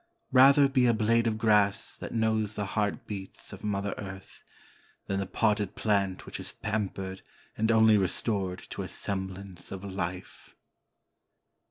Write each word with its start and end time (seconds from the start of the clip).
Rather 0.31 0.67
be 0.67 0.87
a 0.87 0.95
blade 0.95 1.27
of 1.27 1.37
grass 1.37 1.95
that 1.95 2.11
knows 2.11 2.55
the 2.55 2.65
heart 2.65 3.05
beats 3.05 3.53
of 3.53 3.63
Mother 3.63 3.93
Earth, 3.99 4.41
than 5.05 5.19
the 5.19 5.27
potted 5.27 5.75
plant 5.75 6.25
which 6.25 6.39
is 6.39 6.53
pampered 6.53 7.21
and 7.55 7.71
only 7.71 7.99
restored 7.99 8.65
to 8.71 8.81
a 8.81 8.87
semblance 8.87 9.71
of 9.71 9.83
life. 9.83 10.55